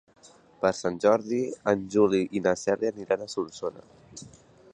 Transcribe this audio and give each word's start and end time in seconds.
Per 0.63 0.71
Sant 0.77 0.97
Jordi 1.03 1.41
en 1.73 1.85
Juli 1.97 2.23
i 2.41 2.45
na 2.49 2.57
Cèlia 2.65 2.93
aniran 2.97 3.27
a 3.27 3.33
Solsona. 3.37 3.89